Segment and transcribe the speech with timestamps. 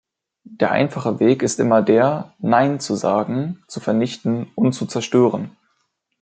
[0.49, 5.55] Der einfache Weg ist immer der, "nein" zu sagen, zu vernichten und zu zerstören.